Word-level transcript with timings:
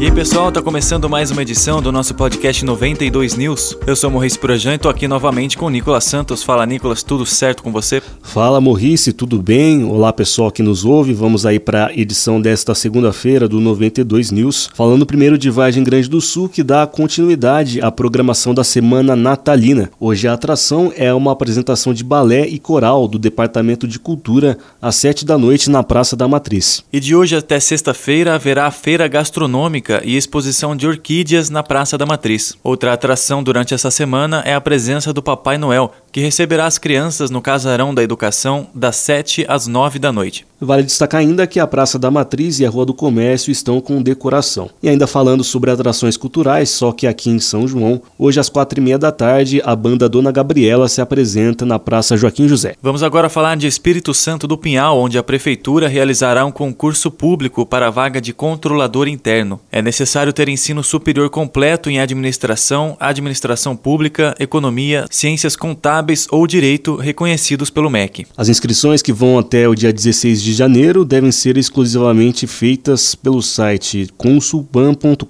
E 0.00 0.04
aí 0.04 0.10
pessoal, 0.10 0.50
tá 0.50 0.62
começando 0.62 1.10
mais 1.10 1.30
uma 1.30 1.42
edição 1.42 1.82
do 1.82 1.92
nosso 1.92 2.14
podcast 2.14 2.64
92 2.64 3.36
News. 3.36 3.76
Eu 3.86 3.94
sou 3.94 4.10
Morris 4.10 4.34
Projan 4.34 4.72
e 4.72 4.78
tô 4.78 4.88
aqui 4.88 5.06
novamente 5.06 5.58
com 5.58 5.66
o 5.66 5.68
Nicolas 5.68 6.04
Santos. 6.04 6.42
Fala 6.42 6.64
Nicolas, 6.64 7.02
tudo 7.02 7.26
certo 7.26 7.62
com 7.62 7.70
você? 7.70 8.02
Fala 8.22 8.62
Morrice, 8.62 9.12
tudo 9.12 9.42
bem? 9.42 9.84
Olá 9.84 10.10
pessoal 10.10 10.50
que 10.50 10.62
nos 10.62 10.86
ouve, 10.86 11.12
vamos 11.12 11.44
aí 11.44 11.60
para 11.60 11.88
a 11.88 11.92
edição 11.92 12.40
desta 12.40 12.74
segunda-feira 12.74 13.46
do 13.46 13.60
92 13.60 14.30
News. 14.30 14.70
Falando 14.72 15.04
primeiro 15.04 15.36
de 15.36 15.50
Vargem 15.50 15.84
Grande 15.84 16.08
do 16.08 16.22
Sul, 16.22 16.48
que 16.48 16.62
dá 16.62 16.86
continuidade 16.86 17.82
à 17.82 17.92
programação 17.92 18.54
da 18.54 18.64
Semana 18.64 19.14
Natalina. 19.14 19.90
Hoje 20.00 20.26
a 20.26 20.32
atração 20.32 20.90
é 20.96 21.12
uma 21.12 21.32
apresentação 21.32 21.92
de 21.92 22.02
balé 22.02 22.46
e 22.46 22.58
coral 22.58 23.06
do 23.06 23.18
Departamento 23.18 23.86
de 23.86 23.98
Cultura 23.98 24.56
às 24.80 24.96
7 24.96 25.26
da 25.26 25.36
noite 25.36 25.68
na 25.68 25.82
Praça 25.82 26.16
da 26.16 26.26
Matriz. 26.26 26.82
E 26.90 26.98
de 26.98 27.14
hoje 27.14 27.36
até 27.36 27.60
sexta-feira 27.60 28.34
haverá 28.34 28.66
a 28.66 28.70
feira 28.70 29.06
gastronômica 29.06 29.89
e 30.04 30.16
exposição 30.16 30.76
de 30.76 30.86
orquídeas 30.86 31.50
na 31.50 31.62
Praça 31.62 31.98
da 31.98 32.06
Matriz. 32.06 32.56
Outra 32.62 32.92
atração 32.92 33.42
durante 33.42 33.74
essa 33.74 33.90
semana 33.90 34.42
é 34.46 34.54
a 34.54 34.60
presença 34.60 35.12
do 35.12 35.22
Papai 35.22 35.58
Noel, 35.58 35.92
que 36.12 36.20
receberá 36.20 36.66
as 36.66 36.78
crianças 36.78 37.30
no 37.30 37.40
Casarão 37.40 37.94
da 37.94 38.02
Educação 38.02 38.66
das 38.74 38.96
7 38.96 39.44
às 39.48 39.66
9 39.66 39.98
da 39.98 40.12
noite. 40.12 40.46
Vale 40.60 40.82
destacar 40.82 41.20
ainda 41.22 41.46
que 41.46 41.58
a 41.58 41.66
Praça 41.66 41.98
da 41.98 42.10
Matriz 42.10 42.60
e 42.60 42.66
a 42.66 42.70
Rua 42.70 42.84
do 42.84 42.92
Comércio 42.92 43.50
estão 43.50 43.80
com 43.80 44.02
decoração. 44.02 44.68
E 44.82 44.90
ainda 44.90 45.06
falando 45.06 45.42
sobre 45.42 45.70
atrações 45.70 46.18
culturais, 46.18 46.68
só 46.68 46.92
que 46.92 47.06
aqui 47.06 47.30
em 47.30 47.38
São 47.38 47.66
João, 47.66 48.02
hoje 48.18 48.38
às 48.38 48.50
quatro 48.50 48.78
e 48.78 48.82
meia 48.82 48.98
da 48.98 49.10
tarde, 49.10 49.62
a 49.64 49.74
banda 49.74 50.06
Dona 50.06 50.30
Gabriela 50.30 50.86
se 50.86 51.00
apresenta 51.00 51.64
na 51.64 51.78
Praça 51.78 52.16
Joaquim 52.16 52.46
José. 52.46 52.74
Vamos 52.82 53.02
agora 53.02 53.30
falar 53.30 53.56
de 53.56 53.66
Espírito 53.66 54.12
Santo 54.12 54.46
do 54.46 54.58
Pinhal, 54.58 54.98
onde 54.98 55.16
a 55.16 55.22
Prefeitura 55.22 55.88
realizará 55.88 56.44
um 56.44 56.52
concurso 56.52 57.10
público 57.10 57.64
para 57.64 57.86
a 57.86 57.90
vaga 57.90 58.20
de 58.20 58.34
controlador 58.34 59.08
interno. 59.08 59.58
É 59.72 59.80
necessário 59.80 60.32
ter 60.32 60.48
ensino 60.50 60.84
superior 60.84 61.30
completo 61.30 61.88
em 61.88 62.00
administração, 62.00 62.98
administração 63.00 63.74
pública, 63.74 64.34
economia, 64.38 65.06
ciências 65.10 65.56
contábeis 65.56 65.99
ou 66.30 66.46
direito 66.46 66.96
reconhecidos 66.96 67.70
pelo 67.70 67.88
MEC. 67.88 68.26
As 68.36 68.48
inscrições 68.48 69.00
que 69.00 69.12
vão 69.12 69.38
até 69.38 69.68
o 69.68 69.74
dia 69.74 69.92
16 69.92 70.42
de 70.42 70.50
de 70.50 70.56
janeiro 70.56 71.04
devem 71.04 71.30
ser 71.30 71.56
exclusivamente 71.56 72.44
feitas 72.44 73.14
pelo 73.14 73.40
site 73.40 74.08
consulban.com.br. 74.16 75.24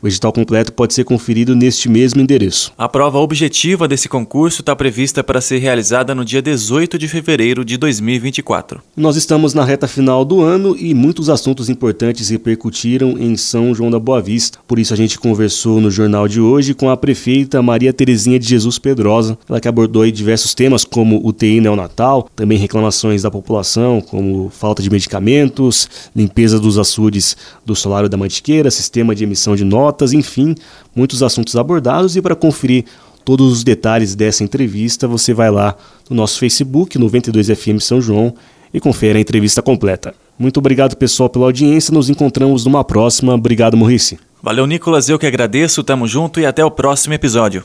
O 0.00 0.08
edital 0.08 0.32
completo 0.32 0.72
pode 0.72 0.94
ser 0.94 1.04
conferido 1.04 1.54
neste 1.54 1.88
mesmo 1.88 2.20
endereço. 2.20 2.72
A 2.78 2.88
prova 2.88 3.18
objetiva 3.18 3.86
desse 3.86 4.08
concurso 4.08 4.62
está 4.62 4.74
prevista 4.74 5.22
para 5.22 5.40
ser 5.40 5.58
realizada 5.58 6.14
no 6.14 6.24
dia 6.24 6.40
18 6.40 6.98
de 6.98 7.08
fevereiro 7.08 7.64
de 7.64 7.76
2024. 7.76 8.80
Nós 8.96 9.16
estamos 9.16 9.52
na 9.52 9.64
reta 9.64 9.86
final 9.86 10.24
do 10.24 10.40
ano 10.40 10.74
e 10.78 10.94
muitos 10.94 11.28
assuntos 11.28 11.68
importantes 11.68 12.30
repercutiram 12.30 13.18
em 13.18 13.36
São 13.36 13.74
João 13.74 13.90
da 13.90 13.98
Boa 13.98 14.22
Vista. 14.22 14.58
Por 14.66 14.78
isso 14.78 14.94
a 14.94 14.96
gente 14.96 15.18
conversou 15.18 15.78
no 15.78 15.90
jornal 15.90 16.26
de 16.26 16.40
hoje 16.40 16.72
com 16.72 16.88
a 16.88 16.96
prefeita 16.96 17.62
Maria 17.62 17.92
Terezinha 17.92 18.38
de 18.38 18.48
Jesus 18.48 18.78
Pedrosa, 18.78 19.36
ela 19.48 19.55
que 19.60 19.68
abordou 19.68 20.08
diversos 20.10 20.54
temas 20.54 20.84
como 20.84 21.20
UTI 21.26 21.60
neonatal, 21.60 22.28
também 22.34 22.58
reclamações 22.58 23.22
da 23.22 23.30
população, 23.30 24.00
como 24.00 24.50
falta 24.50 24.82
de 24.82 24.90
medicamentos, 24.90 25.88
limpeza 26.14 26.58
dos 26.58 26.78
açudes 26.78 27.36
do 27.64 27.74
solário 27.74 28.08
da 28.08 28.16
Mantiqueira, 28.16 28.70
sistema 28.70 29.14
de 29.14 29.24
emissão 29.24 29.56
de 29.56 29.64
notas, 29.64 30.12
enfim, 30.12 30.54
muitos 30.94 31.22
assuntos 31.22 31.56
abordados. 31.56 32.16
E 32.16 32.22
para 32.22 32.34
conferir 32.34 32.84
todos 33.24 33.52
os 33.52 33.64
detalhes 33.64 34.14
dessa 34.14 34.44
entrevista, 34.44 35.08
você 35.08 35.34
vai 35.34 35.50
lá 35.50 35.76
no 36.08 36.16
nosso 36.16 36.38
Facebook, 36.38 36.98
92FM 36.98 37.80
São 37.80 38.00
João, 38.00 38.34
e 38.72 38.80
confere 38.80 39.18
a 39.18 39.20
entrevista 39.20 39.62
completa. 39.62 40.14
Muito 40.38 40.58
obrigado, 40.58 40.96
pessoal, 40.96 41.28
pela 41.28 41.46
audiência. 41.46 41.94
Nos 41.94 42.10
encontramos 42.10 42.64
numa 42.64 42.84
próxima. 42.84 43.34
Obrigado, 43.34 43.76
Maurice. 43.76 44.18
Valeu, 44.42 44.66
Nicolas. 44.66 45.08
Eu 45.08 45.18
que 45.18 45.26
agradeço. 45.26 45.82
Tamo 45.82 46.06
junto 46.06 46.40
e 46.40 46.46
até 46.46 46.64
o 46.64 46.70
próximo 46.70 47.14
episódio. 47.14 47.64